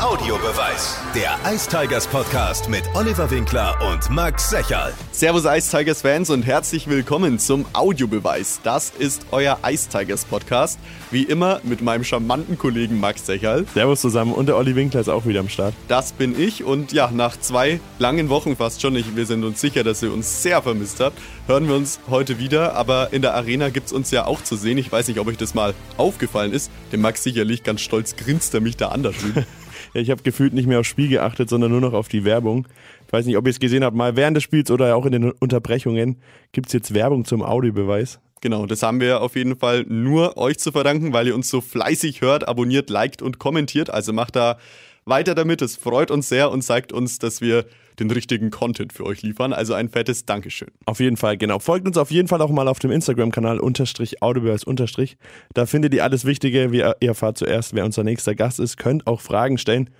[0.00, 0.96] Audiobeweis.
[1.12, 4.94] Der Ice Tigers Podcast mit Oliver Winkler und Max Secherl.
[5.10, 8.60] Servus Ice Tigers Fans und herzlich willkommen zum Audiobeweis.
[8.62, 10.78] Das ist euer Ice Tigers Podcast.
[11.10, 13.66] Wie immer mit meinem charmanten Kollegen Max Secherl.
[13.74, 15.74] Servus zusammen und der Olli Winkler ist auch wieder am Start.
[15.88, 19.60] Das bin ich und ja, nach zwei langen Wochen fast schon, ich, wir sind uns
[19.60, 21.18] sicher, dass ihr uns sehr vermisst habt,
[21.48, 22.74] hören wir uns heute wieder.
[22.74, 24.78] Aber in der Arena gibt es uns ja auch zu sehen.
[24.78, 26.70] Ich weiß nicht, ob euch das mal aufgefallen ist.
[26.92, 29.44] Dem Max sicherlich ganz stolz grinst er mich da an da drüben.
[29.94, 32.66] Ja, ich habe gefühlt nicht mehr aufs Spiel geachtet, sondern nur noch auf die Werbung.
[33.06, 35.12] Ich weiß nicht, ob ihr es gesehen habt, mal während des Spiels oder auch in
[35.12, 36.16] den Unterbrechungen
[36.52, 38.20] gibt es jetzt Werbung zum Audiobeweis.
[38.40, 41.60] Genau, das haben wir auf jeden Fall nur euch zu verdanken, weil ihr uns so
[41.60, 43.90] fleißig hört, abonniert, liked und kommentiert.
[43.90, 44.58] Also macht da
[45.08, 45.62] weiter damit.
[45.62, 47.64] Es freut uns sehr und zeigt uns, dass wir
[47.98, 49.52] den richtigen Content für euch liefern.
[49.52, 50.68] Also ein fettes Dankeschön.
[50.86, 51.58] Auf jeden Fall, genau.
[51.58, 55.16] Folgt uns auf jeden Fall auch mal auf dem Instagram-Kanal unterstrich Audiobeweis unterstrich.
[55.54, 56.68] Da findet ihr alles Wichtige.
[56.72, 58.76] Ihr erfahrt zuerst, wer unser nächster Gast ist.
[58.76, 59.90] Könnt auch Fragen stellen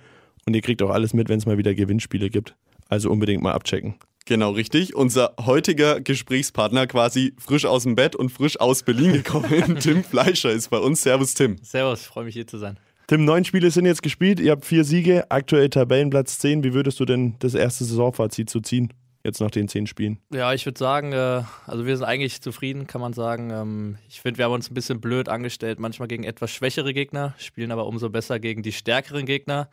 [0.45, 2.55] und ihr kriegt auch alles mit, wenn es mal wieder Gewinnspiele gibt.
[2.87, 3.95] Also unbedingt mal abchecken.
[4.25, 4.95] Genau, richtig.
[4.95, 9.77] Unser heutiger Gesprächspartner quasi frisch aus dem Bett und frisch aus Berlin gekommen.
[9.79, 11.01] Tim Fleischer ist bei uns.
[11.01, 11.57] Servus, Tim.
[11.63, 12.77] Servus, freue mich hier zu sein.
[13.09, 14.39] Tim, neun Spiele sind jetzt gespielt.
[14.39, 16.63] Ihr habt vier Siege, aktuell Tabellenplatz 10.
[16.63, 18.93] Wie würdest du denn das erste Saisonfazit so ziehen?
[19.23, 20.19] Jetzt nach den zehn Spielen.
[20.31, 23.49] Ja, ich würde sagen, äh, also wir sind eigentlich zufrieden, kann man sagen.
[23.49, 27.33] Ähm, ich finde, wir haben uns ein bisschen blöd angestellt, manchmal gegen etwas schwächere Gegner,
[27.39, 29.69] spielen aber umso besser gegen die stärkeren Gegner.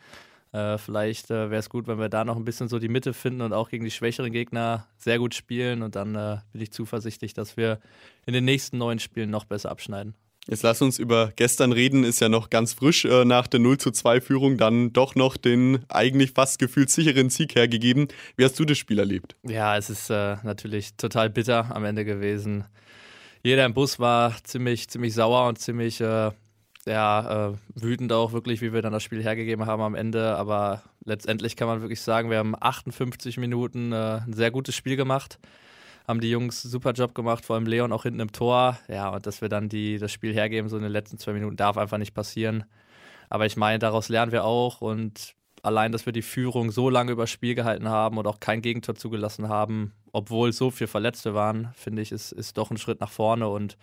[0.53, 3.13] Äh, vielleicht äh, wäre es gut, wenn wir da noch ein bisschen so die Mitte
[3.13, 5.83] finden und auch gegen die schwächeren Gegner sehr gut spielen.
[5.83, 7.81] Und dann bin ich zuversichtlich, dass wir
[8.25, 10.15] in den nächsten neun Spielen noch besser abschneiden.
[10.49, 13.79] Jetzt lass uns über gestern reden, ist ja noch ganz frisch äh, nach der 0
[13.79, 18.07] zu 2 Führung dann doch noch den eigentlich fast gefühlt sicheren Sieg hergegeben.
[18.37, 19.35] Wie hast du das Spiel erlebt?
[19.43, 22.65] Ja, es ist äh, natürlich total bitter am Ende gewesen.
[23.43, 26.31] Jeder im Bus war ziemlich, ziemlich sauer und ziemlich äh,
[26.87, 30.37] ja, äh, wütend auch wirklich, wie wir dann das Spiel hergegeben haben am Ende.
[30.37, 34.95] Aber letztendlich kann man wirklich sagen, wir haben 58 Minuten äh, ein sehr gutes Spiel
[34.95, 35.41] gemacht
[36.07, 38.79] haben die Jungs super Job gemacht, vor allem Leon auch hinten im Tor.
[38.89, 41.57] Ja, und dass wir dann die, das Spiel hergeben, so in den letzten zwei Minuten,
[41.57, 42.65] darf einfach nicht passieren.
[43.29, 47.13] Aber ich meine, daraus lernen wir auch und allein, dass wir die Führung so lange
[47.13, 51.73] übers Spiel gehalten haben und auch kein Gegentor zugelassen haben, obwohl so viele Verletzte waren,
[51.75, 53.77] finde ich, ist, ist doch ein Schritt nach vorne und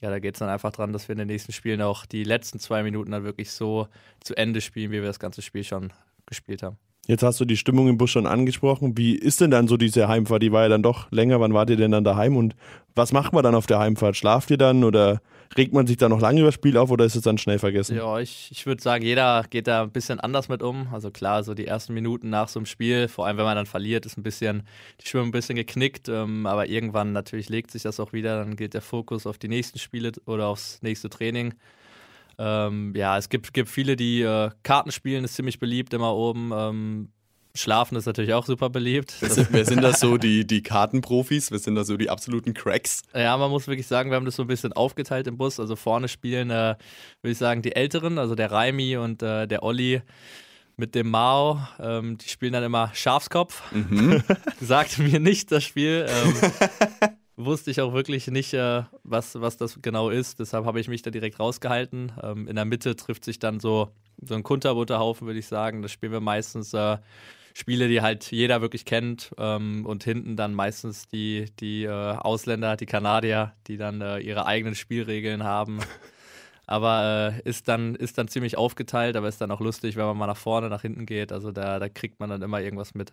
[0.00, 2.24] ja, da geht es dann einfach dran, dass wir in den nächsten Spielen auch die
[2.24, 3.86] letzten zwei Minuten dann wirklich so
[4.20, 5.92] zu Ende spielen, wie wir das ganze Spiel schon
[6.26, 6.78] gespielt haben.
[7.10, 8.96] Jetzt hast du die Stimmung im Bus schon angesprochen.
[8.96, 10.44] Wie ist denn dann so diese Heimfahrt?
[10.44, 11.40] Die war ja dann doch länger.
[11.40, 12.36] Wann wart ihr denn dann daheim?
[12.36, 12.54] Und
[12.94, 14.16] was macht man dann auf der Heimfahrt?
[14.16, 15.20] Schlaft ihr dann oder
[15.56, 17.58] regt man sich da noch lange über das Spiel auf oder ist es dann schnell
[17.58, 17.96] vergessen?
[17.96, 20.86] Ja, ich, ich würde sagen, jeder geht da ein bisschen anders mit um.
[20.92, 23.66] Also klar, so die ersten Minuten nach so einem Spiel, vor allem wenn man dann
[23.66, 24.62] verliert, ist ein bisschen
[25.02, 26.08] die Stimmung ein bisschen geknickt.
[26.08, 28.38] Ähm, aber irgendwann natürlich legt sich das auch wieder.
[28.38, 31.54] Dann geht der Fokus auf die nächsten Spiele oder aufs nächste Training.
[32.42, 36.52] Ähm, ja, es gibt, gibt viele, die äh, Karten spielen, ist ziemlich beliebt immer oben.
[36.54, 37.08] Ähm,
[37.54, 39.14] Schlafen ist natürlich auch super beliebt.
[39.20, 41.50] Wer sind, wer sind das so, die, die Kartenprofis?
[41.50, 43.02] Wer sind das so die absoluten Cracks?
[43.14, 45.60] Ja, man muss wirklich sagen, wir haben das so ein bisschen aufgeteilt im Bus.
[45.60, 46.76] Also vorne spielen, äh,
[47.20, 50.00] würde ich sagen, die Älteren, also der Raimi und äh, der Olli
[50.80, 51.60] mit dem Mao.
[51.78, 53.62] Ähm, die spielen dann immer Schafskopf.
[53.72, 54.22] Mhm.
[54.60, 56.06] Sagte mir nicht das Spiel.
[56.08, 56.34] Ähm,
[57.44, 60.40] wusste ich auch wirklich nicht, äh, was, was das genau ist.
[60.40, 62.12] Deshalb habe ich mich da direkt rausgehalten.
[62.22, 63.90] Ähm, in der Mitte trifft sich dann so,
[64.22, 65.82] so ein Kunterbutterhaufen, würde ich sagen.
[65.82, 66.98] Das spielen wir meistens äh,
[67.54, 69.32] Spiele, die halt jeder wirklich kennt.
[69.38, 74.46] Ähm, und hinten dann meistens die, die äh, Ausländer, die Kanadier, die dann äh, ihre
[74.46, 75.80] eigenen Spielregeln haben.
[76.66, 80.16] aber äh, ist, dann, ist dann ziemlich aufgeteilt, aber ist dann auch lustig, wenn man
[80.16, 81.32] mal nach vorne, nach hinten geht.
[81.32, 83.12] Also da, da kriegt man dann immer irgendwas mit.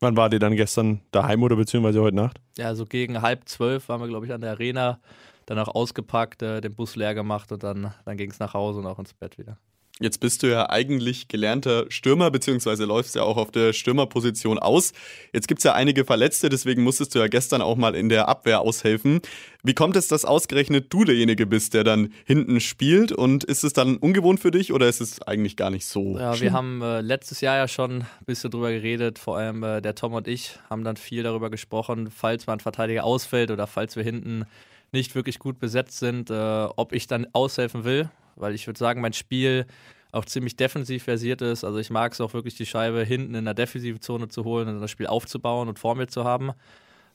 [0.00, 2.40] Wann war ihr dann gestern daheim oder beziehungsweise heute Nacht?
[2.56, 5.00] Ja, so gegen halb zwölf waren wir, glaube ich, an der Arena.
[5.46, 8.80] Dann auch ausgepackt, äh, den Bus leer gemacht und dann, dann ging es nach Hause
[8.80, 9.58] und auch ins Bett wieder.
[9.98, 14.92] Jetzt bist du ja eigentlich gelernter Stürmer, beziehungsweise läufst ja auch auf der Stürmerposition aus.
[15.32, 18.28] Jetzt gibt es ja einige Verletzte, deswegen musstest du ja gestern auch mal in der
[18.28, 19.22] Abwehr aushelfen.
[19.62, 23.10] Wie kommt es, dass ausgerechnet du derjenige bist, der dann hinten spielt?
[23.10, 26.18] Und ist es dann ungewohnt für dich oder ist es eigentlich gar nicht so?
[26.18, 29.80] Ja, wir haben äh, letztes Jahr ja schon ein bisschen drüber geredet, vor allem äh,
[29.80, 33.66] der Tom und ich haben dann viel darüber gesprochen, falls mal ein Verteidiger ausfällt oder
[33.66, 34.44] falls wir hinten
[34.92, 36.34] nicht wirklich gut besetzt sind, äh,
[36.76, 39.66] ob ich dann aushelfen will weil ich würde sagen, mein Spiel
[40.12, 41.64] auch ziemlich defensiv versiert ist.
[41.64, 44.68] Also ich mag es auch wirklich, die Scheibe hinten in der defensiven Zone zu holen
[44.68, 46.52] und das Spiel aufzubauen und vor mir zu haben.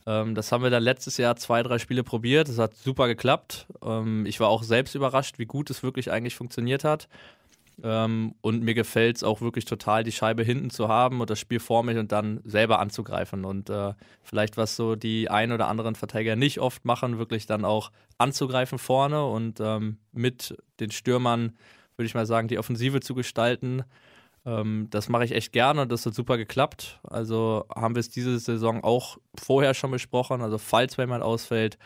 [0.06, 2.48] Ähm, das haben wir dann letztes Jahr zwei, drei Spiele probiert.
[2.48, 3.66] Das hat super geklappt.
[3.84, 7.08] Ähm, ich war auch selbst überrascht, wie gut es wirklich eigentlich funktioniert hat.
[7.82, 11.38] Ähm, und mir gefällt es auch wirklich total, die Scheibe hinten zu haben und das
[11.38, 13.44] Spiel vor mich und dann selber anzugreifen.
[13.44, 17.64] Und äh, vielleicht, was so die ein oder anderen Verteidiger nicht oft machen, wirklich dann
[17.64, 21.56] auch anzugreifen vorne und ähm, mit den Stürmern,
[21.96, 23.84] würde ich mal sagen, die Offensive zu gestalten.
[24.44, 27.00] Ähm, das mache ich echt gerne und das hat super geklappt.
[27.02, 30.42] Also haben wir es diese Saison auch vorher schon besprochen.
[30.42, 31.78] Also falls jemand ausfällt,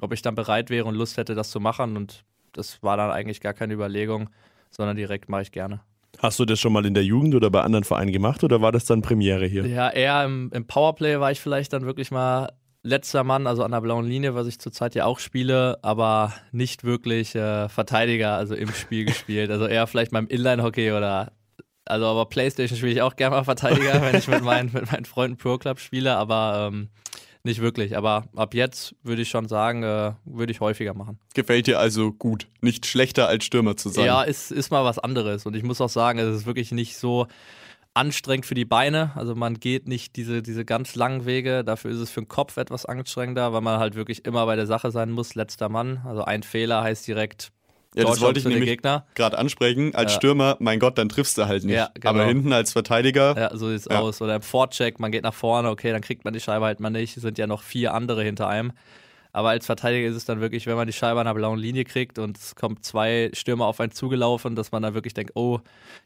[0.00, 1.96] ob ich dann bereit wäre und Lust hätte, das zu machen.
[1.96, 4.30] Und das war dann eigentlich gar keine Überlegung,
[4.72, 5.80] sondern direkt mache ich gerne.
[6.18, 8.72] Hast du das schon mal in der Jugend oder bei anderen Vereinen gemacht oder war
[8.72, 9.66] das dann Premiere hier?
[9.66, 12.52] Ja, eher im, im Powerplay war ich vielleicht dann wirklich mal
[12.82, 16.84] letzter Mann, also an der blauen Linie, was ich zurzeit ja auch spiele, aber nicht
[16.84, 19.50] wirklich äh, Verteidiger, also im Spiel gespielt.
[19.50, 21.32] Also eher vielleicht mal im Inline-Hockey oder
[21.84, 25.04] also aber Playstation spiele ich auch gerne mal Verteidiger, wenn ich mit meinen, mit meinen
[25.04, 26.88] Freunden Pro Club spiele, aber ähm,
[27.44, 27.96] nicht wirklich.
[27.96, 31.18] Aber ab jetzt würde ich schon sagen, äh, würde ich häufiger machen.
[31.34, 34.06] Gefällt dir also gut, nicht schlechter als Stürmer zu sein?
[34.06, 35.46] Ja, ist, ist mal was anderes.
[35.46, 37.26] Und ich muss auch sagen, es ist wirklich nicht so
[37.94, 39.12] anstrengend für die Beine.
[39.16, 41.64] Also man geht nicht diese, diese ganz langen Wege.
[41.64, 44.66] Dafür ist es für den Kopf etwas anstrengender, weil man halt wirklich immer bei der
[44.66, 45.34] Sache sein muss.
[45.34, 46.00] Letzter Mann.
[46.04, 47.52] Also ein Fehler heißt direkt
[47.94, 49.94] ja, das wollte ich nämlich gerade ansprechen.
[49.94, 50.18] Als ja.
[50.18, 51.76] Stürmer, mein Gott, dann triffst du halt nicht.
[51.76, 52.10] Ja, genau.
[52.10, 53.34] Aber hinten als Verteidiger.
[53.36, 54.00] Ja, so sieht's ja.
[54.00, 54.22] aus.
[54.22, 56.90] Oder im Vorcheck, man geht nach vorne, okay, dann kriegt man die Scheibe halt mal
[56.90, 57.16] nicht.
[57.16, 58.72] Es sind ja noch vier andere hinter einem.
[59.34, 61.84] Aber als Verteidiger ist es dann wirklich, wenn man die Scheibe an der blauen Linie
[61.84, 65.60] kriegt und es kommen zwei Stürmer auf einen zugelaufen, dass man dann wirklich denkt, oh,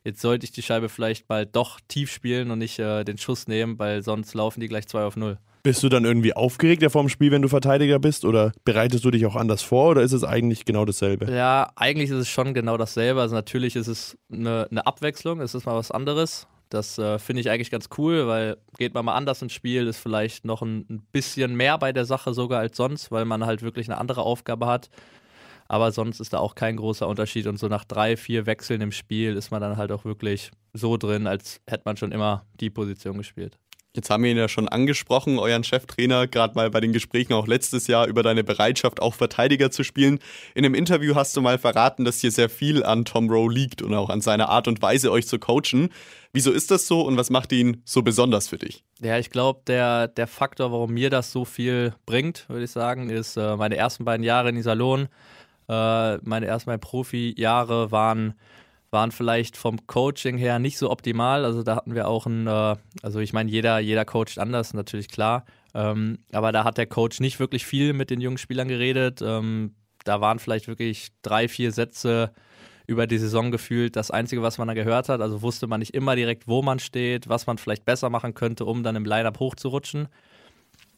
[0.05, 3.49] jetzt sollte ich die Scheibe vielleicht mal doch tief spielen und nicht äh, den Schuss
[3.49, 5.38] nehmen, weil sonst laufen die gleich zwei auf null.
[5.67, 8.25] Bist du dann irgendwie aufgeregter vor dem Spiel, wenn du Verteidiger bist?
[8.25, 11.29] Oder bereitest du dich auch anders vor oder ist es eigentlich genau dasselbe?
[11.29, 13.21] Ja, eigentlich ist es schon genau dasselbe.
[13.21, 16.47] Also natürlich ist es eine, eine Abwechslung, es ist mal was anderes.
[16.69, 19.99] Das äh, finde ich eigentlich ganz cool, weil geht man mal anders ins Spiel, ist
[19.99, 23.62] vielleicht noch ein, ein bisschen mehr bei der Sache sogar als sonst, weil man halt
[23.62, 24.89] wirklich eine andere Aufgabe hat.
[25.67, 27.49] Aber sonst ist da auch kein großer Unterschied.
[27.49, 30.97] Und so nach drei, vier Wechseln im Spiel ist man dann halt auch wirklich so
[30.97, 33.59] drin, als hätte man schon immer die Position gespielt.
[33.97, 37.47] Jetzt haben wir ihn ja schon angesprochen, euren Cheftrainer, gerade mal bei den Gesprächen auch
[37.47, 40.19] letztes Jahr über deine Bereitschaft, auch Verteidiger zu spielen.
[40.55, 43.81] In einem Interview hast du mal verraten, dass dir sehr viel an Tom Rowe liegt
[43.81, 45.89] und auch an seiner Art und Weise, euch zu coachen.
[46.35, 48.85] Wieso ist das so und was macht ihn so besonders für dich?
[49.01, 53.09] Ja, ich glaube, der, der Faktor, warum mir das so viel bringt, würde ich sagen,
[53.09, 55.09] ist äh, meine ersten beiden Jahre in Iserlohn.
[55.71, 58.35] Äh, meine ersten beiden Profi-Jahre waren
[58.97, 61.45] waren vielleicht vom Coaching her nicht so optimal.
[61.45, 65.09] Also da hatten wir auch ein, äh, also ich meine, jeder, jeder coacht anders, natürlich
[65.09, 65.45] klar.
[65.75, 69.21] Ähm, aber da hat der Coach nicht wirklich viel mit den jungen Spielern geredet.
[69.21, 72.33] Ähm, da waren vielleicht wirklich drei, vier Sätze
[72.87, 75.21] über die Saison gefühlt das Einzige, was man da gehört hat.
[75.21, 78.65] Also wusste man nicht immer direkt, wo man steht, was man vielleicht besser machen könnte,
[78.65, 80.09] um dann im Line-Up hochzurutschen.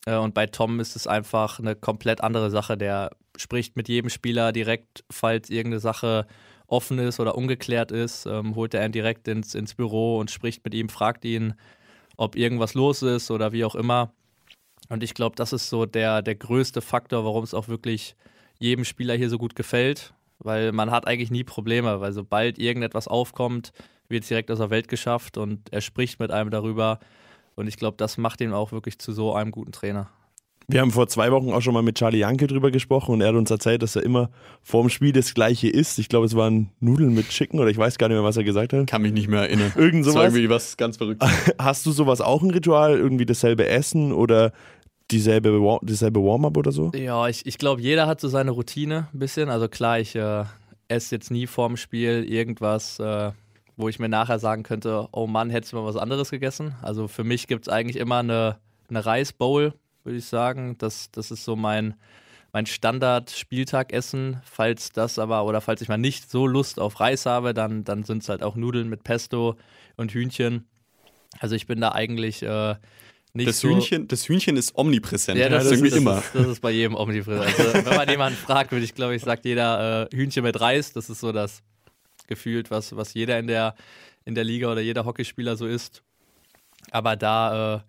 [0.06, 2.77] Äh, und bei Tom ist es einfach eine komplett andere Sache.
[2.79, 6.29] Der spricht mit jedem Spieler direkt, falls irgendeine Sache
[6.69, 10.65] offen ist oder ungeklärt ist, ähm, holt er ihn direkt ins, ins Büro und spricht
[10.65, 11.55] mit ihm, fragt ihn,
[12.17, 14.12] ob irgendwas los ist oder wie auch immer.
[14.88, 18.15] Und ich glaube, das ist so der, der größte Faktor, warum es auch wirklich
[18.59, 23.09] jedem Spieler hier so gut gefällt, weil man hat eigentlich nie Probleme, weil sobald irgendetwas
[23.09, 23.73] aufkommt,
[24.09, 26.99] wird es direkt aus der Welt geschafft und er spricht mit einem darüber.
[27.55, 30.11] Und ich glaube, das macht ihn auch wirklich zu so einem guten Trainer.
[30.70, 33.29] Wir haben vor zwei Wochen auch schon mal mit Charlie Janke drüber gesprochen und er
[33.29, 34.29] hat uns erzählt, dass er immer
[34.62, 35.99] vorm Spiel das Gleiche isst.
[35.99, 38.44] Ich glaube, es waren Nudeln mit Chicken oder ich weiß gar nicht mehr, was er
[38.44, 38.87] gesagt hat.
[38.87, 39.73] Kann mich nicht mehr erinnern.
[39.76, 40.15] Irgend sowas.
[40.15, 41.31] Das war irgendwie was ganz Verrücktes.
[41.59, 42.99] Hast du sowas auch ein Ritual?
[42.99, 44.53] Irgendwie dasselbe Essen oder
[45.11, 46.93] dieselbe, dieselbe Warm-up oder so?
[46.94, 49.49] Ja, ich, ich glaube, jeder hat so seine Routine ein bisschen.
[49.49, 50.44] Also klar, ich äh,
[50.88, 52.99] esse jetzt nie vorm Spiel irgendwas.
[52.99, 53.31] Äh,
[53.79, 56.75] wo ich mir nachher sagen könnte, oh Mann, hättest du mal was anderes gegessen.
[56.83, 58.59] Also für mich gibt es eigentlich immer eine,
[58.90, 59.73] eine Reisbowl
[60.09, 60.77] würde ich sagen.
[60.79, 61.95] Das, das ist so mein,
[62.53, 64.41] mein Standard-Spieltagessen.
[64.45, 68.03] Falls das aber, oder falls ich mal nicht so Lust auf Reis habe, dann, dann
[68.05, 69.57] sind es halt auch Nudeln mit Pesto
[69.97, 70.67] und Hühnchen.
[71.38, 72.77] Also ich bin da eigentlich äh,
[73.35, 73.69] nicht das so.
[73.69, 75.38] Hühnchen, das Hühnchen ist omnipräsent.
[75.38, 76.19] Ja, das, das ist irgendwie das immer.
[76.19, 77.59] Ist, das ist bei jedem omnipräsent.
[77.59, 80.93] Also, wenn man jemanden fragt, würde ich glaube ich, sagt jeder äh, Hühnchen mit Reis.
[80.93, 81.62] Das ist so das
[82.27, 83.75] gefühlt, was, was jeder in der,
[84.25, 86.03] in der Liga oder jeder Hockeyspieler so ist.
[86.91, 87.81] Aber da äh,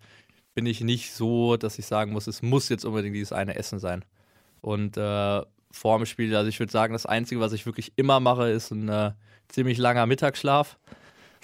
[0.54, 3.78] bin ich nicht so, dass ich sagen muss, es muss jetzt unbedingt dieses eine Essen
[3.78, 4.04] sein.
[4.60, 8.20] Und äh, vor dem Spiel, also ich würde sagen, das Einzige, was ich wirklich immer
[8.20, 9.12] mache, ist ein äh,
[9.48, 10.78] ziemlich langer Mittagsschlaf.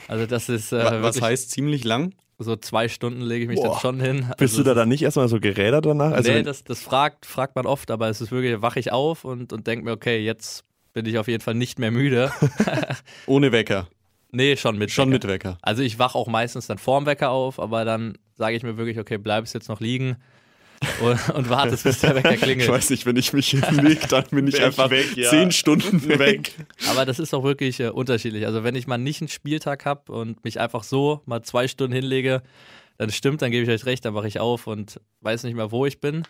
[0.09, 0.73] Also das ist.
[0.73, 2.15] Äh, was heißt ziemlich lang?
[2.39, 3.71] So zwei Stunden lege ich mich Boah.
[3.71, 4.25] dann schon hin.
[4.25, 6.13] Also Bist du da dann nicht erstmal so gerädert danach?
[6.13, 9.25] Also nee, das, das fragt, fragt man oft, aber es ist wirklich, wache ich auf
[9.25, 12.31] und, und denke mir, okay, jetzt bin ich auf jeden Fall nicht mehr müde.
[13.27, 13.89] Ohne Wecker.
[14.33, 15.29] Nee, schon mit Schon Wecker.
[15.29, 15.59] mit Wecker.
[15.63, 18.99] Also ich wache auch meistens dann vorm Wecker auf, aber dann sage ich mir wirklich,
[18.99, 20.17] okay, bleib es jetzt noch liegen
[21.01, 22.69] und, und wartest, bis der Wecker klingelt.
[22.69, 25.31] Ich weiß nicht, wenn ich mich hinlege, dann bin ich einfach weg, ja.
[25.31, 26.53] zehn Stunden weg.
[26.89, 28.47] Aber das ist auch wirklich äh, unterschiedlich.
[28.47, 31.95] Also wenn ich mal nicht einen Spieltag habe und mich einfach so mal zwei Stunden
[31.95, 32.43] hinlege,
[32.99, 35.71] dann stimmt, dann gebe ich euch recht, dann wache ich auf und weiß nicht mehr,
[35.71, 36.25] wo ich bin.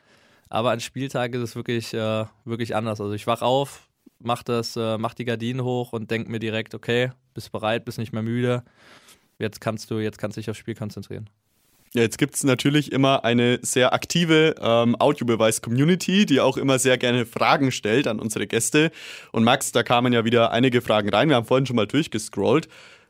[0.49, 3.01] Aber an Spieltagen ist es wirklich, äh, wirklich anders.
[3.01, 6.75] Also ich wache auf, mach das, äh, mach die Gardinen hoch und denke mir direkt,
[6.75, 8.65] okay, bist bereit, bist nicht mehr müde.
[9.39, 11.29] jetzt kannst du, jetzt kannst du dich aufs Spiel konzentrieren.
[11.93, 17.27] Jetzt gibt es natürlich immer eine sehr aktive ähm, Audiobeweis-Community, die auch immer sehr gerne
[17.27, 18.91] Fragen stellt an unsere Gäste.
[19.33, 21.29] Und Max, da kamen ja wieder einige Fragen rein.
[21.29, 22.69] Wir haben vorhin schon mal durchgescrollt.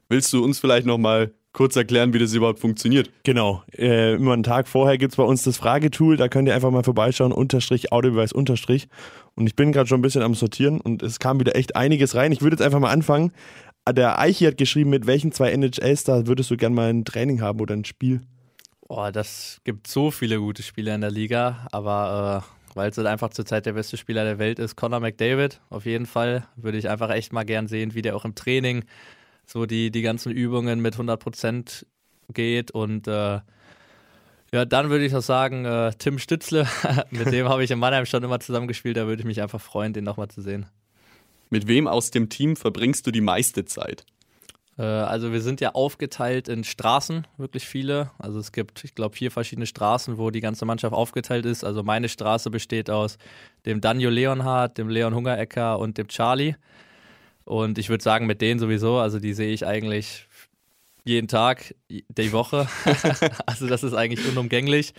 [0.09, 3.11] Willst du uns vielleicht noch mal kurz erklären, wie das überhaupt funktioniert?
[3.25, 3.63] Genau.
[3.77, 6.17] Äh, immer einen Tag vorher gibt es bei uns das Fragetool.
[6.17, 7.33] Da könnt ihr einfach mal vorbeischauen.
[7.33, 8.89] Unterstrich, Audiobeweis, Unterstrich.
[9.35, 12.15] Und ich bin gerade schon ein bisschen am Sortieren und es kam wieder echt einiges
[12.15, 12.31] rein.
[12.31, 13.33] Ich würde jetzt einfach mal anfangen.
[13.91, 17.61] Der Eichi hat geschrieben, mit welchen zwei NHL-Stars würdest du gerne mal ein Training haben
[17.61, 18.21] oder ein Spiel?
[18.89, 23.09] Oh, das gibt so viele gute Spieler in der Liga, aber äh, weil es halt
[23.09, 26.89] einfach zurzeit der beste Spieler der Welt ist, Conor McDavid, auf jeden Fall, würde ich
[26.89, 28.85] einfach echt mal gern sehen, wie der auch im Training
[29.45, 31.85] so die, die ganzen Übungen mit 100%
[32.33, 33.41] geht und äh,
[34.53, 36.69] ja, dann würde ich noch sagen, äh, Tim Stützle,
[37.11, 39.95] mit dem habe ich in Mannheim schon immer zusammengespielt, da würde ich mich einfach freuen,
[39.95, 40.67] den nochmal zu sehen.
[41.51, 44.05] Mit wem aus dem Team verbringst du die meiste Zeit?
[44.79, 48.11] Äh, also wir sind ja aufgeteilt in Straßen, wirklich viele.
[48.19, 51.65] Also es gibt, ich glaube, vier verschiedene Straßen, wo die ganze Mannschaft aufgeteilt ist.
[51.65, 53.19] Also meine Straße besteht aus
[53.65, 56.55] dem Daniel Leonhardt, dem Leon Hungerecker und dem Charlie.
[57.45, 60.27] Und ich würde sagen, mit denen sowieso, also die sehe ich eigentlich
[61.05, 62.67] jeden Tag, die Woche.
[63.47, 64.93] also das ist eigentlich unumgänglich.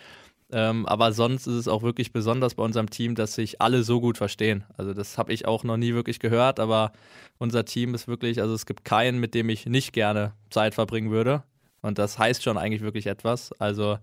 [0.51, 3.99] Ähm, aber sonst ist es auch wirklich besonders bei unserem Team, dass sich alle so
[3.99, 4.63] gut verstehen.
[4.77, 6.93] Also das habe ich auch noch nie wirklich gehört, aber
[7.37, 11.11] unser Team ist wirklich, also es gibt keinen, mit dem ich nicht gerne Zeit verbringen
[11.11, 11.43] würde.
[11.81, 13.51] Und das heißt schon eigentlich wirklich etwas.
[13.59, 13.97] Also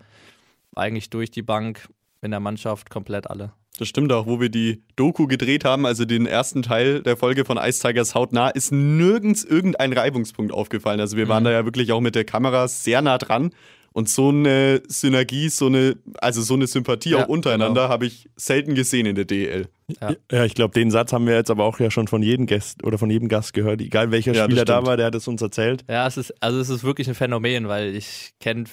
[0.77, 1.89] eigentlich durch die Bank
[2.21, 3.53] in der Mannschaft komplett alle.
[3.79, 7.45] Das stimmt auch, wo wir die Doku gedreht haben, also den ersten Teil der Folge
[7.45, 11.01] von Ice Tigers hautnah, ist nirgends irgendein Reibungspunkt aufgefallen.
[11.01, 11.47] Also wir waren mhm.
[11.47, 13.51] da ja wirklich auch mit der Kamera sehr nah dran
[13.95, 17.93] und so eine Synergie, so eine, also so eine Sympathie ja, auch untereinander genau.
[17.93, 19.69] habe ich selten gesehen in der DEL.
[20.01, 22.47] Ja, ja ich glaube, den Satz haben wir jetzt aber auch ja schon von jedem
[22.47, 23.81] Gast oder von jedem Gast gehört.
[23.81, 25.85] Egal welcher ja, Spieler da war, der hat es uns erzählt.
[25.89, 28.65] Ja, es ist, also es ist wirklich ein Phänomen, weil ich kenne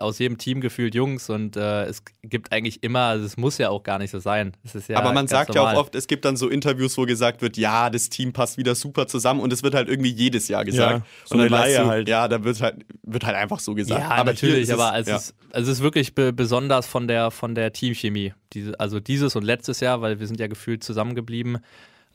[0.00, 3.70] aus jedem Team gefühlt Jungs und äh, es gibt eigentlich immer, also es muss ja
[3.70, 4.52] auch gar nicht so sein.
[4.88, 5.74] Ja Aber man sagt normal.
[5.74, 8.58] ja auch oft, es gibt dann so Interviews, wo gesagt wird, ja, das Team passt
[8.58, 10.98] wieder super zusammen und es wird halt irgendwie jedes Jahr gesagt.
[10.98, 12.08] Ja, so und dann weißt du, halt.
[12.08, 14.00] Ja, da wird halt, wird halt einfach so gesagt.
[14.00, 15.16] Ja, aber natürlich, aber es, ja.
[15.16, 18.32] ist, es ist wirklich be besonders von der, von der Teamchemie.
[18.52, 21.58] Diese, also dieses und letztes Jahr, weil wir sind ja gefühlt zusammengeblieben.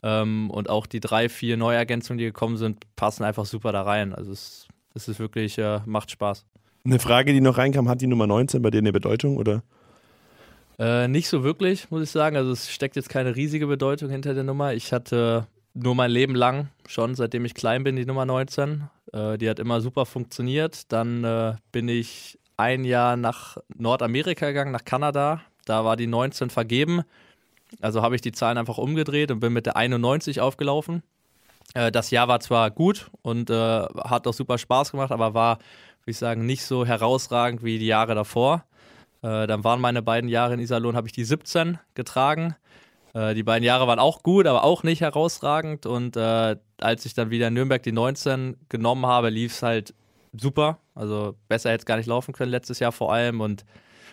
[0.02, 4.14] Ähm, und auch die drei, vier Neuergänzungen, die gekommen sind, passen einfach super da rein.
[4.14, 6.46] Also es, es ist wirklich, äh, macht Spaß.
[6.84, 9.62] Eine Frage, die noch reinkam, hat die Nummer 19 bei dir eine Bedeutung oder?
[10.78, 12.36] Äh, nicht so wirklich, muss ich sagen.
[12.36, 14.72] Also es steckt jetzt keine riesige Bedeutung hinter der Nummer.
[14.72, 18.88] Ich hatte nur mein Leben lang, schon seitdem ich klein bin, die Nummer 19.
[19.12, 20.90] Äh, die hat immer super funktioniert.
[20.90, 25.42] Dann äh, bin ich ein Jahr nach Nordamerika gegangen, nach Kanada.
[25.66, 27.02] Da war die 19 vergeben.
[27.80, 31.02] Also habe ich die Zahlen einfach umgedreht und bin mit der 91 aufgelaufen.
[31.74, 35.58] Äh, das Jahr war zwar gut und äh, hat auch super Spaß gemacht, aber war
[36.02, 38.64] würde ich sagen, nicht so herausragend wie die Jahre davor.
[39.22, 42.54] Äh, dann waren meine beiden Jahre in Iserlohn, habe ich die 17 getragen.
[43.14, 45.86] Äh, die beiden Jahre waren auch gut, aber auch nicht herausragend.
[45.86, 49.94] Und äh, als ich dann wieder in Nürnberg die 19 genommen habe, lief es halt
[50.32, 50.78] super.
[50.94, 53.40] Also besser hätte es gar nicht laufen können letztes Jahr vor allem.
[53.40, 53.64] Und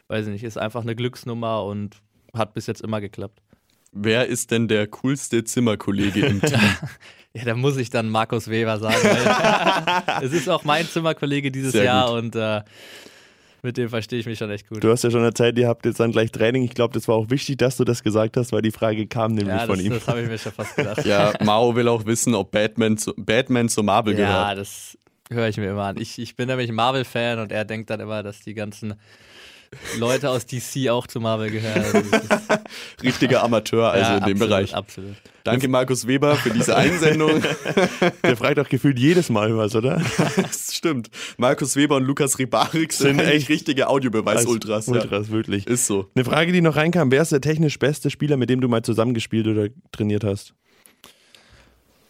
[0.07, 2.01] weiß ich nicht, ist einfach eine Glücksnummer und
[2.33, 3.41] hat bis jetzt immer geklappt.
[3.91, 6.59] Wer ist denn der coolste Zimmerkollege im Team?
[7.33, 8.95] Ja, da muss ich dann Markus Weber sagen.
[10.23, 12.23] es ist auch mein Zimmerkollege dieses Sehr Jahr gut.
[12.23, 12.63] und äh,
[13.61, 14.83] mit dem verstehe ich mich schon echt gut.
[14.83, 16.63] Du hast ja schon erzählt, ihr habt jetzt dann gleich Training.
[16.63, 19.33] Ich glaube, das war auch wichtig, dass du das gesagt hast, weil die Frage kam
[19.33, 19.91] nämlich ja, das, von ihm.
[19.91, 21.05] Das habe ich mir schon fast gedacht.
[21.05, 24.47] ja, Mao will auch wissen, ob Batman zu, Batman zu Marvel ja, gehört.
[24.49, 24.97] Ja, das
[25.29, 25.97] höre ich mir immer an.
[25.99, 28.95] Ich, ich bin nämlich Marvel-Fan und er denkt dann immer, dass die ganzen
[29.97, 31.83] Leute aus DC auch zu Marvel gehören.
[32.47, 32.63] Also
[33.03, 34.75] Richtiger Amateur also ja, in dem absolut, Bereich.
[34.75, 35.15] Absolut.
[35.43, 37.41] Danke Markus Weber für diese Einsendung.
[38.23, 40.01] Der fragt auch gefühlt jedes Mal was, oder?
[40.41, 41.09] das stimmt.
[41.37, 44.87] Markus Weber und Lukas Ribarik sind, sind echt richtige Audiobeweis-Ultras.
[44.87, 45.33] Ultras, ja.
[45.33, 45.67] wirklich.
[45.67, 46.09] Ist so.
[46.15, 48.81] Eine Frage, die noch reinkam, wer ist der technisch beste Spieler, mit dem du mal
[48.81, 50.53] zusammengespielt oder trainiert hast?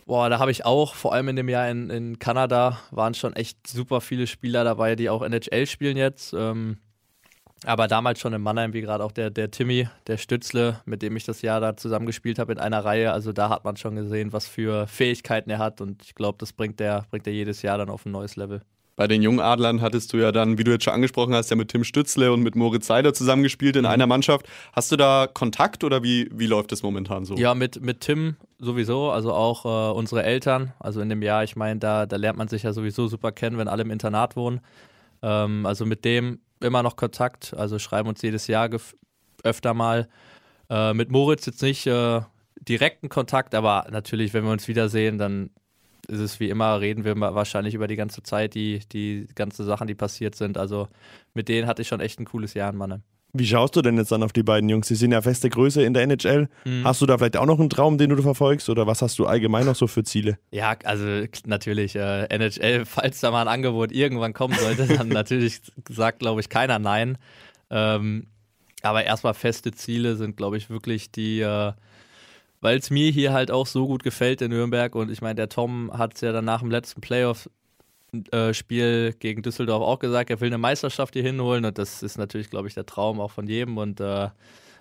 [0.07, 3.35] Boah, da habe ich auch, vor allem in dem Jahr in, in Kanada, waren schon
[3.35, 6.33] echt super viele Spieler dabei, die auch NHL spielen jetzt.
[6.33, 6.77] Ähm,
[7.65, 11.15] aber damals schon in Mannheim, wie gerade auch der, der Timmy, der Stützle, mit dem
[11.15, 13.11] ich das Jahr da zusammengespielt habe in einer Reihe.
[13.11, 15.81] Also da hat man schon gesehen, was für Fähigkeiten er hat.
[15.81, 18.61] Und ich glaube, das bringt er, bringt er jedes Jahr dann auf ein neues Level.
[18.95, 21.55] Bei den jungen Adlern hattest du ja dann, wie du jetzt schon angesprochen hast, ja
[21.55, 23.89] mit Tim Stützle und mit Moritz Seider zusammengespielt in mhm.
[23.89, 24.47] einer Mannschaft.
[24.73, 27.35] Hast du da Kontakt oder wie, wie läuft es momentan so?
[27.35, 30.73] Ja, mit, mit Tim sowieso, also auch äh, unsere Eltern.
[30.79, 33.59] Also in dem Jahr, ich meine, da, da lernt man sich ja sowieso super kennen,
[33.59, 34.61] wenn alle im Internat wohnen.
[35.21, 38.69] Ähm, also mit dem immer noch Kontakt, also schreiben uns jedes Jahr
[39.43, 40.07] öfter mal.
[40.69, 42.21] Äh, mit Moritz jetzt nicht äh,
[42.59, 45.51] direkten Kontakt, aber natürlich, wenn wir uns wiedersehen, dann
[46.07, 49.87] ist es wie immer, reden wir wahrscheinlich über die ganze Zeit, die, die ganzen Sachen,
[49.87, 50.57] die passiert sind.
[50.57, 50.87] Also
[51.33, 53.03] mit denen hatte ich schon echt ein cooles Jahr in Mannheim.
[53.37, 54.87] Wie schaust du denn jetzt dann auf die beiden Jungs?
[54.87, 56.49] Sie sind ja feste Größe in der NHL.
[56.65, 56.83] Mhm.
[56.83, 58.69] Hast du da vielleicht auch noch einen Traum, den du verfolgst?
[58.69, 60.37] Oder was hast du allgemein noch so für Ziele?
[60.51, 61.05] Ja, also
[61.45, 66.41] natürlich, äh, NHL, falls da mal ein Angebot irgendwann kommen sollte, dann natürlich sagt, glaube
[66.41, 67.17] ich, keiner Nein.
[67.69, 68.27] Ähm,
[68.81, 71.73] aber erstmal feste Ziele sind, glaube ich, wirklich die, äh,
[72.61, 74.95] weil es mir hier halt auch so gut gefällt in Nürnberg.
[74.95, 77.49] Und ich meine, der Tom hat es ja dann nach dem letzten Playoff
[78.31, 82.17] äh, Spiel gegen Düsseldorf auch gesagt, er will eine Meisterschaft hier hinholen und das ist
[82.17, 84.29] natürlich, glaube ich, der Traum auch von jedem und äh,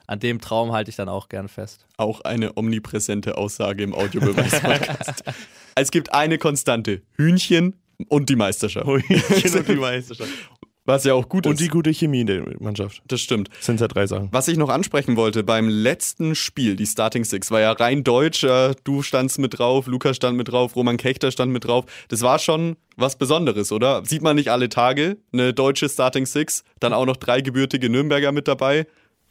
[0.06, 1.86] an dem Traum halte ich dann auch gern fest.
[1.96, 5.24] Auch eine omnipräsente Aussage im Audiobeweis-Podcast.
[5.74, 7.74] es gibt eine Konstante: Hühnchen
[8.08, 8.86] und die Meisterschaft.
[8.86, 10.30] Hühnchen und die Meisterschaft.
[10.86, 11.60] Was ja auch gut und ist.
[11.60, 13.02] Und die gute Chemie in der Mannschaft.
[13.06, 13.48] Das stimmt.
[13.56, 14.28] Das sind ja drei Sachen.
[14.32, 18.44] Was ich noch ansprechen wollte, beim letzten Spiel, die Starting Six, war ja rein deutsch.
[18.44, 21.84] Äh, du standst mit drauf, Lukas stand mit drauf, Roman Kechter stand mit drauf.
[22.08, 24.04] Das war schon was Besonderes, oder?
[24.04, 28.32] Sieht man nicht alle Tage eine deutsche Starting Six, dann auch noch drei gebürtige Nürnberger
[28.32, 28.86] mit dabei.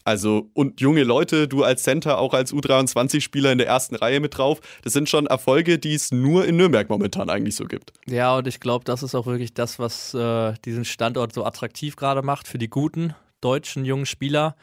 [0.06, 4.38] Also, und junge Leute, du als Center, auch als U23-Spieler in der ersten Reihe mit
[4.38, 4.62] drauf.
[4.84, 7.92] Das sind schon Erfolge, die es nur in Nürnberg momentan eigentlich so gibt.
[8.06, 11.96] Ja, und ich glaube, das ist auch wirklich das, was äh, diesen Standort so attraktiv
[11.96, 14.56] gerade macht für die guten deutschen jungen Spieler.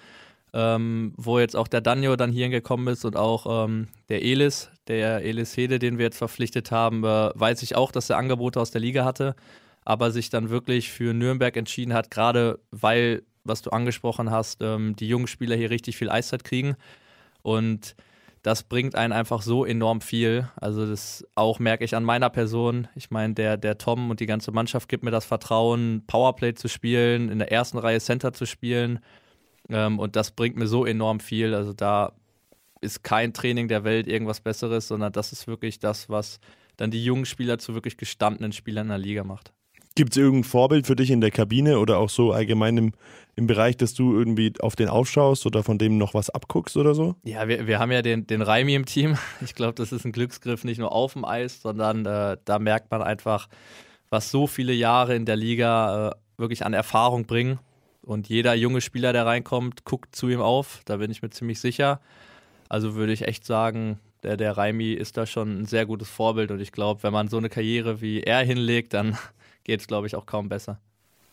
[0.55, 4.71] Ähm, wo jetzt auch der Danjo dann hierhin gekommen ist und auch ähm, der Elis,
[4.87, 8.61] der Elis Hede, den wir jetzt verpflichtet haben, äh, weiß ich auch, dass er Angebote
[8.61, 9.35] aus der Liga hatte,
[9.83, 14.97] aber sich dann wirklich für Nürnberg entschieden hat, gerade weil was du angesprochen hast, ähm,
[14.97, 16.77] die jungen Spieler hier richtig viel Eiszeit kriegen.
[17.43, 17.97] Und
[18.43, 20.49] das bringt einen einfach so enorm viel.
[20.57, 22.89] Also das auch merke ich an meiner Person.
[22.97, 26.69] Ich meine, der, der Tom und die ganze Mannschaft gibt mir das Vertrauen, Powerplay zu
[26.69, 28.99] spielen, in der ersten Reihe Center zu spielen.
[29.69, 31.55] Ähm, und das bringt mir so enorm viel.
[31.55, 32.13] Also da
[32.81, 36.41] ist kein Training der Welt irgendwas Besseres, sondern das ist wirklich das, was
[36.77, 39.53] dann die jungen Spieler zu wirklich gestandenen Spielern in der Liga macht.
[39.95, 42.93] Gibt es irgendein Vorbild für dich in der Kabine oder auch so allgemein im,
[43.37, 46.95] im Bereich, dass du irgendwie auf den aufschaust oder von dem noch was abguckst oder
[46.95, 47.17] so?
[47.25, 49.19] Ja, wir, wir haben ja den, den Raimi im Team.
[49.41, 52.91] Ich glaube, das ist ein Glücksgriff nicht nur auf dem Eis, sondern äh, da merkt
[52.91, 53.49] man einfach,
[54.09, 57.59] was so viele Jahre in der Liga äh, wirklich an Erfahrung bringen.
[58.03, 60.81] Und jeder junge Spieler, der reinkommt, guckt zu ihm auf.
[60.85, 62.01] Da bin ich mir ziemlich sicher.
[62.69, 66.51] Also würde ich echt sagen, der, der Raimi ist da schon ein sehr gutes Vorbild.
[66.51, 69.17] Und ich glaube, wenn man so eine Karriere wie er hinlegt, dann
[69.65, 70.81] geht es, glaube ich, auch kaum besser.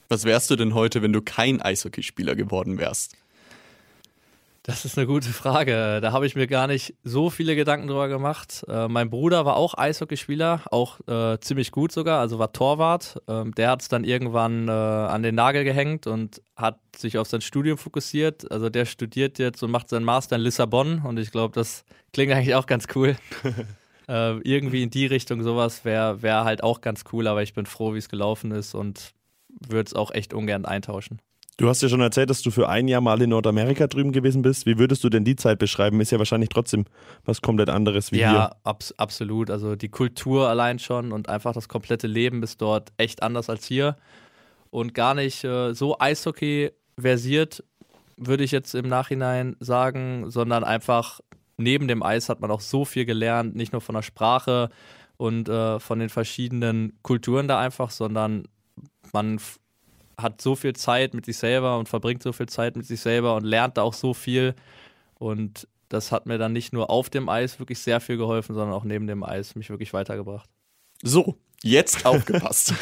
[0.09, 3.15] Was wärst du denn heute, wenn du kein Eishockeyspieler geworden wärst?
[4.63, 5.99] Das ist eine gute Frage.
[6.01, 8.63] Da habe ich mir gar nicht so viele Gedanken drüber gemacht.
[8.67, 13.19] Äh, mein Bruder war auch Eishockeyspieler, auch äh, ziemlich gut sogar, also war Torwart.
[13.27, 17.27] Ähm, der hat es dann irgendwann äh, an den Nagel gehängt und hat sich auf
[17.27, 18.51] sein Studium fokussiert.
[18.51, 22.31] Also der studiert jetzt und macht seinen Master in Lissabon und ich glaube, das klingt
[22.33, 23.15] eigentlich auch ganz cool.
[24.09, 27.67] Äh, irgendwie in die Richtung sowas wäre wär halt auch ganz cool, aber ich bin
[27.67, 29.11] froh, wie es gelaufen ist und
[29.67, 31.21] würde es auch echt ungern eintauschen.
[31.57, 34.41] Du hast ja schon erzählt, dass du für ein Jahr mal in Nordamerika drüben gewesen
[34.41, 34.65] bist.
[34.65, 36.01] Wie würdest du denn die Zeit beschreiben?
[36.01, 36.85] Ist ja wahrscheinlich trotzdem
[37.25, 38.39] was komplett anderes wie ja, hier.
[38.39, 39.51] Ja, abs absolut.
[39.51, 43.65] Also die Kultur allein schon und einfach das komplette Leben ist dort echt anders als
[43.65, 43.97] hier.
[44.71, 47.63] Und gar nicht äh, so Eishockey versiert,
[48.17, 51.19] würde ich jetzt im Nachhinein sagen, sondern einfach
[51.59, 54.69] neben dem Eis hat man auch so viel gelernt, nicht nur von der Sprache
[55.17, 58.47] und äh, von den verschiedenen Kulturen da einfach, sondern
[59.11, 59.39] man
[60.17, 63.35] hat so viel Zeit mit sich selber und verbringt so viel Zeit mit sich selber
[63.35, 64.55] und lernt da auch so viel.
[65.15, 68.73] Und das hat mir dann nicht nur auf dem Eis wirklich sehr viel geholfen, sondern
[68.73, 70.49] auch neben dem Eis mich wirklich weitergebracht.
[71.01, 72.73] So, jetzt aufgepasst.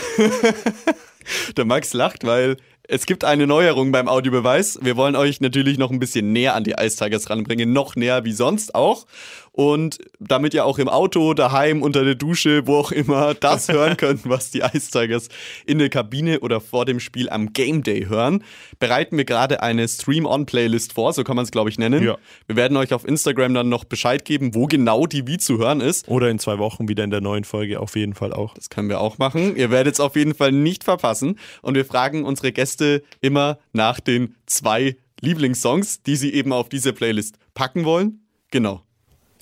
[1.58, 4.80] Der Max lacht, weil es gibt eine Neuerung beim Audiobeweis.
[4.82, 8.23] Wir wollen euch natürlich noch ein bisschen näher an die Ice Tigers ranbringen, noch näher
[8.23, 9.06] wie sonst auch.
[9.52, 13.97] Und damit ihr auch im Auto, daheim, unter der Dusche, wo auch immer, das hören
[13.97, 15.30] könnt, was die Ice Tigers
[15.65, 18.43] in der Kabine oder vor dem Spiel am Game Day hören,
[18.78, 22.04] bereiten wir gerade eine Stream-On-Playlist vor, so kann man es, glaube ich, nennen.
[22.04, 22.17] Ja.
[22.45, 25.82] Wir werden euch auf Instagram dann noch Bescheid geben, wo genau die wie zu hören
[25.82, 26.08] ist.
[26.08, 28.54] Oder in zwei Wochen wieder in der neuen Folge auf jeden Fall auch.
[28.54, 29.56] Das können wir auch machen.
[29.56, 31.39] Ihr werdet es auf jeden Fall nicht verpassen.
[31.63, 32.77] Und wir fragen unsere Gäste
[33.22, 38.22] immer nach den zwei Lieblingssongs, die sie eben auf diese Playlist packen wollen.
[38.52, 38.84] Genau.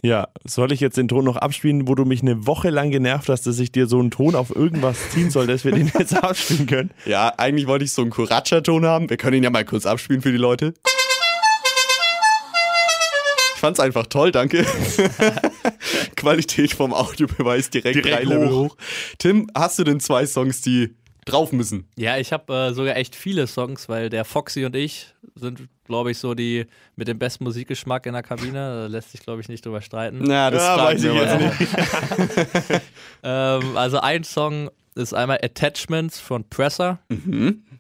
[0.06, 3.28] Ja, soll ich jetzt den Ton noch abspielen, wo du mich eine Woche lang genervt
[3.28, 6.16] hast, dass ich dir so einen Ton auf irgendwas ziehen soll, dass wir den jetzt
[6.24, 6.92] abspielen können?
[7.08, 9.10] Ja, eigentlich wollte ich so einen Kuracha-Ton haben.
[9.10, 10.76] Wir können ihn ja mal kurz abspielen für die Leute.
[13.56, 14.64] Ich fand's einfach toll, danke.
[16.16, 18.78] Qualität vom Audiobeweis direkt, direkt drei Level hoch.
[19.18, 20.94] Tim, hast du denn zwei Songs, die
[21.26, 21.88] drauf müssen.
[21.98, 26.12] Ja, ich habe äh, sogar echt viele Songs, weil der Foxy und ich sind, glaube
[26.12, 28.54] ich, so die mit dem besten Musikgeschmack in der Kabine.
[28.54, 30.20] Da lässt sich, glaube ich, nicht drüber streiten.
[30.22, 32.82] Na, das Ja, weiß ich jetzt
[33.24, 37.00] Ähm, also ein Song ist einmal Attachments von Presser.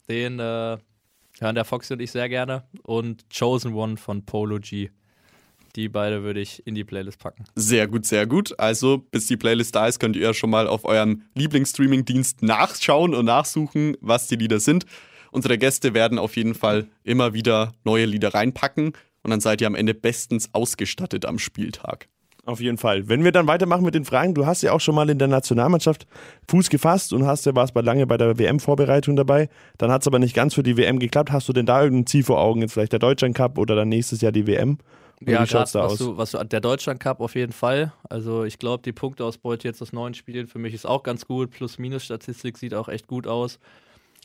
[0.09, 0.77] Den äh,
[1.39, 2.63] hören der Foxy und ich sehr gerne.
[2.83, 4.89] Und Chosen One von Polo G.
[5.75, 7.43] Die beide würde ich in die Playlist packen.
[7.55, 8.57] Sehr gut, sehr gut.
[8.59, 13.13] Also, bis die Playlist da ist, könnt ihr ja schon mal auf eurem Lieblingsstreaming-Dienst nachschauen
[13.13, 14.85] und nachsuchen, was die Lieder sind.
[15.31, 19.67] Unsere Gäste werden auf jeden Fall immer wieder neue Lieder reinpacken und dann seid ihr
[19.67, 22.07] am Ende bestens ausgestattet am Spieltag.
[22.45, 23.09] Auf jeden Fall.
[23.09, 25.27] Wenn wir dann weitermachen mit den Fragen, du hast ja auch schon mal in der
[25.27, 26.05] Nationalmannschaft
[26.47, 29.49] Fuß gefasst und hast ja warst bei lange bei der WM-Vorbereitung dabei.
[29.79, 31.31] Dann hat es aber nicht ganz für die WM geklappt.
[31.31, 32.61] Hast du denn da irgendein Ziel vor Augen?
[32.61, 34.77] Jetzt vielleicht der Deutschland Cup oder dann nächstes Jahr die WM?
[35.25, 35.97] Ja, wie gerade da was aus?
[35.97, 37.93] du, was du, der Deutschland Cup auf jeden Fall.
[38.09, 41.51] Also ich glaube, die Punkteausbeute jetzt aus neun Spielen für mich ist auch ganz gut.
[41.51, 43.59] Plus-Minus-Statistik sieht auch echt gut aus.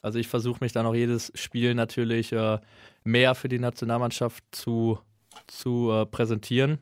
[0.03, 2.59] Also ich versuche mich dann auch jedes Spiel natürlich äh,
[3.05, 4.99] mehr für die Nationalmannschaft zu,
[5.47, 6.79] zu äh, präsentieren.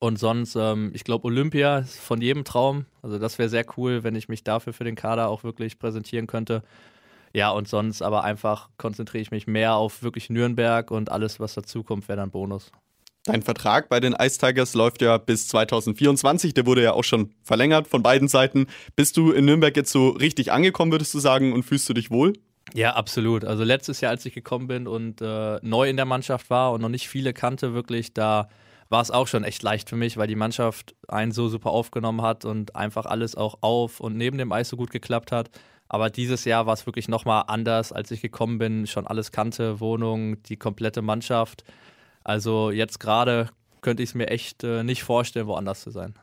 [0.00, 2.86] Und sonst, ähm, ich glaube, Olympia ist von jedem Traum.
[3.02, 6.26] Also das wäre sehr cool, wenn ich mich dafür für den Kader auch wirklich präsentieren
[6.26, 6.62] könnte.
[7.34, 11.54] Ja, und sonst aber einfach konzentriere ich mich mehr auf wirklich Nürnberg und alles, was
[11.54, 12.72] dazukommt, wäre dann Bonus.
[13.24, 16.54] Dein Vertrag bei den Ice Tigers läuft ja bis 2024.
[16.54, 18.66] Der wurde ja auch schon verlängert von beiden Seiten.
[18.96, 22.10] Bist du in Nürnberg jetzt so richtig angekommen, würdest du sagen, und fühlst du dich
[22.10, 22.32] wohl?
[22.74, 23.44] Ja, absolut.
[23.44, 26.80] Also letztes Jahr, als ich gekommen bin und äh, neu in der Mannschaft war und
[26.80, 28.48] noch nicht viele kannte, wirklich, da
[28.88, 32.22] war es auch schon echt leicht für mich, weil die Mannschaft einen so super aufgenommen
[32.22, 35.50] hat und einfach alles auch auf und neben dem Eis so gut geklappt hat.
[35.88, 39.78] Aber dieses Jahr war es wirklich nochmal anders, als ich gekommen bin, schon alles kannte,
[39.78, 41.64] Wohnung, die komplette Mannschaft.
[42.24, 43.48] Also jetzt gerade
[43.80, 46.14] könnte ich es mir echt äh, nicht vorstellen, woanders zu sein.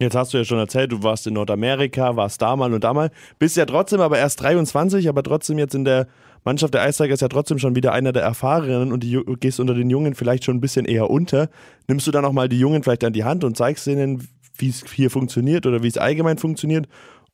[0.00, 2.92] Jetzt hast du ja schon erzählt, du warst in Nordamerika, warst da mal und da
[2.92, 3.10] mal.
[3.38, 6.08] Bist ja trotzdem aber erst 23, aber trotzdem jetzt in der
[6.42, 9.74] Mannschaft der Eisteiger ist ja trotzdem schon wieder einer der Erfahrenen und Ju- gehst unter
[9.74, 11.48] den Jungen vielleicht schon ein bisschen eher unter.
[11.86, 14.68] Nimmst du dann auch mal die Jungen vielleicht an die Hand und zeigst denen, wie
[14.68, 16.88] es hier funktioniert oder wie es allgemein funktioniert?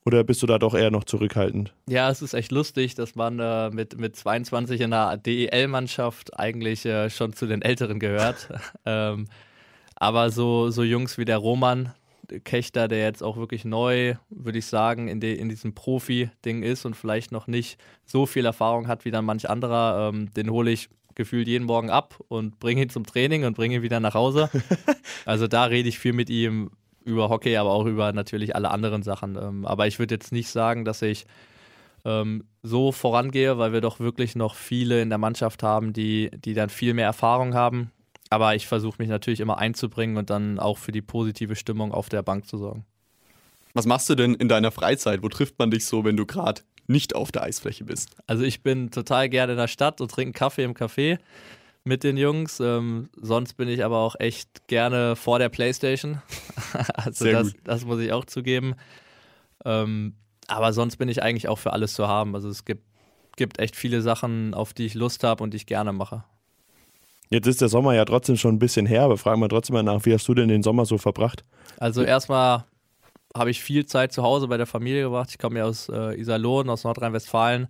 [0.07, 1.75] Oder bist du da doch eher noch zurückhaltend?
[1.89, 6.87] Ja, es ist echt lustig, dass man äh, mit, mit 22 in der DEL-Mannschaft eigentlich
[6.87, 8.49] äh, schon zu den Älteren gehört.
[8.87, 9.27] ähm,
[9.97, 11.93] aber so, so Jungs wie der Roman
[12.45, 16.85] Kechter, der jetzt auch wirklich neu, würde ich sagen, in, de, in diesem Profi-Ding ist
[16.85, 20.71] und vielleicht noch nicht so viel Erfahrung hat wie dann manch anderer, ähm, den hole
[20.71, 24.15] ich gefühlt jeden Morgen ab und bringe ihn zum Training und bringe ihn wieder nach
[24.15, 24.49] Hause.
[25.25, 26.71] also da rede ich viel mit ihm
[27.05, 29.37] über Hockey, aber auch über natürlich alle anderen Sachen.
[29.37, 31.27] Ähm, aber ich würde jetzt nicht sagen, dass ich
[32.05, 36.55] ähm, so vorangehe, weil wir doch wirklich noch viele in der Mannschaft haben, die, die
[36.55, 37.91] dann viel mehr Erfahrung haben.
[38.31, 42.09] Aber ich versuche mich natürlich immer einzubringen und dann auch für die positive Stimmung auf
[42.09, 42.85] der Bank zu sorgen.
[43.75, 45.23] Was machst du denn in deiner Freizeit?
[45.23, 48.17] Wo trifft man dich so, wenn du gerade nicht auf der Eisfläche bist?
[48.27, 51.19] Also ich bin total gerne in der Stadt und trinke Kaffee im Café
[51.85, 52.61] mit den Jungs.
[52.61, 56.21] Ähm, sonst bin ich aber auch echt gerne vor der Playstation.
[56.95, 57.61] also Sehr das, gut.
[57.64, 58.75] das muss ich auch zugeben.
[59.64, 60.14] Ähm,
[60.47, 62.35] aber sonst bin ich eigentlich auch für alles zu haben.
[62.35, 62.85] Also es gibt,
[63.37, 66.25] gibt echt viele Sachen, auf die ich Lust habe und die ich gerne mache.
[67.31, 69.85] Jetzt ist der Sommer ja trotzdem schon ein bisschen her, aber fragen wir trotzdem mal
[69.85, 71.45] nach, wie hast du denn den Sommer so verbracht?
[71.79, 72.64] Also erstmal
[73.37, 75.31] habe ich viel Zeit zu Hause bei der Familie gebracht.
[75.31, 77.69] Ich komme ja aus äh, Iserlohn, aus Nordrhein-Westfalen.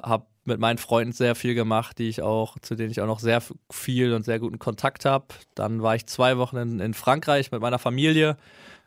[0.00, 3.20] Habe mit meinen Freunden sehr viel gemacht, die ich auch, zu denen ich auch noch
[3.20, 5.26] sehr viel und sehr guten Kontakt habe.
[5.54, 8.36] Dann war ich zwei Wochen in, in Frankreich mit meiner Familie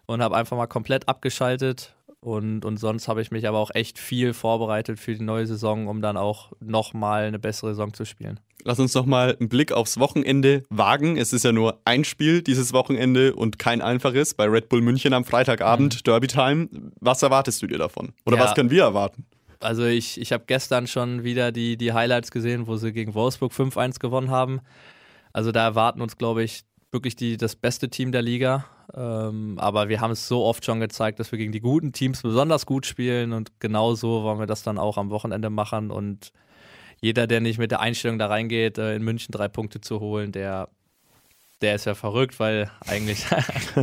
[0.06, 1.96] und habe einfach mal komplett abgeschaltet.
[2.20, 5.88] Und, und sonst habe ich mich aber auch echt viel vorbereitet für die neue Saison,
[5.88, 8.40] um dann auch nochmal eine bessere Saison zu spielen.
[8.64, 11.18] Lass uns noch mal einen Blick aufs Wochenende wagen.
[11.18, 15.14] Es ist ja nur ein Spiel dieses Wochenende und kein einfaches bei Red Bull München
[15.14, 16.70] am Freitagabend, Derby Time.
[17.00, 18.14] Was erwartest du dir davon?
[18.24, 18.44] Oder Ja.
[18.44, 19.26] was können wir erwarten?
[19.62, 23.52] Also ich, ich habe gestern schon wieder die, die Highlights gesehen, wo sie gegen Wolfsburg
[23.52, 24.62] 5-1 gewonnen haben.
[25.34, 28.66] Also da erwarten uns, glaube ich, wirklich die, das beste Team der Liga.
[28.94, 32.22] Ähm, aber wir haben es so oft schon gezeigt, dass wir gegen die guten Teams
[32.22, 35.92] besonders gut spielen und genau so wollen wir das dann auch am Wochenende machen.
[35.92, 36.34] Und
[37.00, 40.32] jeder, der nicht mit der Einstellung da reingeht, äh, in München drei Punkte zu holen,
[40.32, 40.70] der,
[41.62, 43.26] der ist ja verrückt, weil eigentlich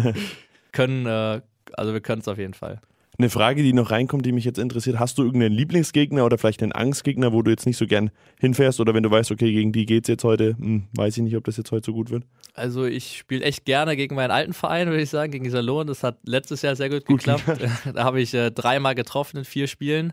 [0.73, 1.41] können, äh,
[1.73, 2.81] also wir können es auf jeden Fall.
[3.21, 6.63] Eine Frage, die noch reinkommt, die mich jetzt interessiert, hast du irgendeinen Lieblingsgegner oder vielleicht
[6.63, 9.73] einen Angstgegner, wo du jetzt nicht so gern hinfährst oder wenn du weißt, okay, gegen
[9.73, 12.23] die geht's jetzt heute, hm, weiß ich nicht, ob das jetzt heute so gut wird.
[12.55, 15.89] Also ich spiele echt gerne gegen meinen alten Verein, würde ich sagen, gegen Iserlohn.
[15.89, 17.43] Das hat letztes Jahr sehr gut, geklappt.
[17.93, 20.13] da habe ich äh, dreimal getroffen in vier Spielen.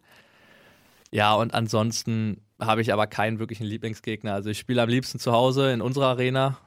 [1.11, 4.33] Ja, und ansonsten habe ich aber keinen wirklichen Lieblingsgegner.
[4.33, 6.57] Also ich spiele am liebsten zu Hause in unserer Arena.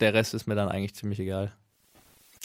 [0.00, 1.54] Der Rest ist mir dann eigentlich ziemlich egal.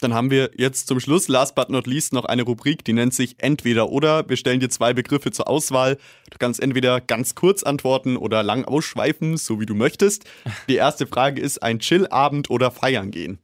[0.00, 3.12] Dann haben wir jetzt zum Schluss, last but not least, noch eine Rubrik, die nennt
[3.12, 4.28] sich Entweder oder.
[4.28, 5.98] Wir stellen dir zwei Begriffe zur Auswahl.
[6.30, 10.24] Du kannst entweder ganz kurz antworten oder lang ausschweifen, so wie du möchtest.
[10.68, 13.38] Die erste Frage ist ein Chillabend oder feiern gehen.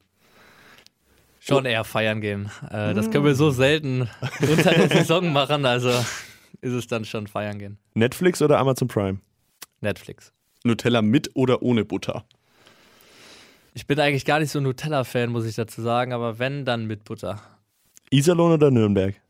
[1.40, 2.50] Schon eher feiern gehen.
[2.70, 4.08] Äh, das können wir so selten
[4.40, 5.90] unter der Saison machen, also
[6.60, 7.78] ist es dann schon feiern gehen.
[7.94, 9.20] Netflix oder Amazon Prime?
[9.80, 10.32] Netflix.
[10.64, 12.24] Nutella mit oder ohne Butter?
[13.76, 16.86] Ich bin eigentlich gar nicht so ein Nutella-Fan, muss ich dazu sagen, aber wenn, dann
[16.86, 17.42] mit Butter.
[18.10, 19.20] Iserlohn oder Nürnberg?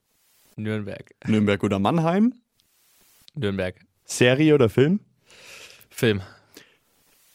[0.55, 1.05] Nürnberg.
[1.27, 2.33] Nürnberg oder Mannheim?
[3.35, 3.75] Nürnberg.
[4.05, 5.01] Serie oder Film?
[5.91, 6.23] Film.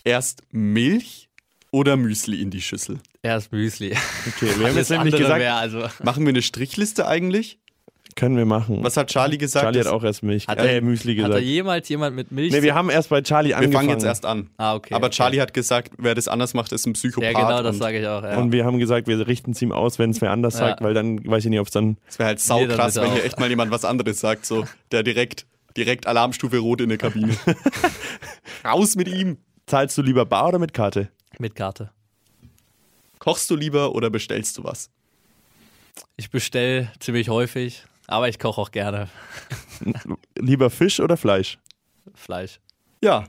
[0.06, 1.28] Erst Milch
[1.71, 3.02] oder Müsli in die Schüssel?
[3.21, 3.91] Erst Müsli.
[4.30, 7.60] Okay, wir haben jetzt nämlich gesagt, also Machen wir eine Strichliste eigentlich?
[8.15, 8.84] Können wir machen.
[8.84, 9.63] Was hat Charlie gesagt?
[9.63, 11.45] Charlie hat auch erst Milch, Hat äh, er- Müsli Hat da gesagt.
[11.45, 12.52] jemals jemand mit Milch?
[12.52, 13.88] Nee, wir haben erst bei Charlie wir angefangen.
[13.88, 14.50] fangen jetzt erst an.
[14.58, 14.93] ah, okay.
[14.93, 15.15] Aber okay.
[15.15, 17.32] Charlie hat gesagt, wer das anders macht, ist ein Psychopath.
[17.34, 18.24] Ja, genau, das sage ich auch.
[18.24, 18.38] Ja.
[18.38, 20.60] Und wir haben gesagt, wir richten es ihm aus, wenn es wer anders Ja.
[20.67, 21.97] sagt, weil dann weiß ich nicht, ob es dann.
[22.08, 24.65] Es wäre halt Nee, saukrass, damit wenn hier echt mal jemand was anderes sagt, so
[24.91, 25.45] der direkt,
[25.78, 27.36] direkt Alarmstufe rot in der Kabine.
[28.65, 29.38] Raus mit ihm!
[29.67, 31.10] Zahlst du lieber bar oder mit Karte?
[31.39, 31.91] Mit Karte.
[33.19, 34.89] Kochst du lieber oder bestellst du was?
[36.17, 39.08] Ich bestelle ziemlich häufig, aber ich koche auch gerne
[40.38, 41.58] Lieber Fisch oder Fleisch?
[42.14, 42.60] Fleisch.
[43.04, 43.26] Ja.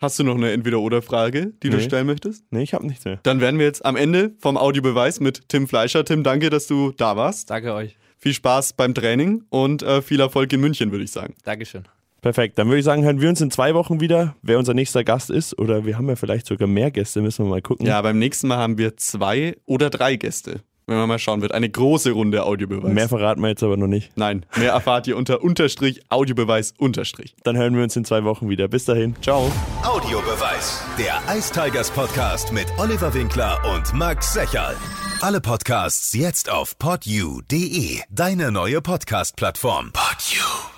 [0.00, 1.82] Hast du noch eine Entweder-Oder-Frage, die du Nee.
[1.82, 2.44] stellen möchtest?
[2.50, 3.18] Nee, ich habe nichts mehr.
[3.22, 6.04] Dann wären wir jetzt am Ende vom Audiobeweis mit Tim Fleischer.
[6.04, 7.48] Tim, danke, dass du da warst.
[7.50, 7.96] Danke euch.
[8.18, 11.34] Viel Spaß beim Training und äh, viel Erfolg in München, würde ich sagen.
[11.44, 11.84] Dankeschön.
[12.20, 12.58] Perfekt.
[12.58, 15.30] Dann würde ich sagen, hören wir uns in zwei Wochen wieder, wer unser nächster Gast
[15.30, 15.58] ist.
[15.58, 17.86] Oder wir haben ja vielleicht sogar mehr Gäste, müssen wir mal gucken.
[17.86, 20.60] Ja, beim nächsten Mal haben wir zwei oder drei Gäste.
[20.86, 21.52] Wenn man mal schauen wird.
[21.52, 22.92] Eine große Runde Audiobeweis.
[22.92, 24.16] Mehr verraten wir jetzt aber noch nicht.
[24.16, 27.34] Nein, mehr erfahrt ihr unter Unterstrich Audiobeweis Unterstrich.
[27.42, 28.68] Dann hören wir uns in zwei Wochen wieder.
[28.68, 29.16] Bis dahin.
[29.20, 29.50] Ciao.
[29.82, 30.82] Audiobeweis.
[30.98, 34.76] Der Ice Tigers Podcast mit Oliver Winkler und Max Secherl.
[35.22, 39.92] Alle Podcasts jetzt auf podyou.de, deine neue Podcast-Plattform.
[39.92, 40.75] Podyou.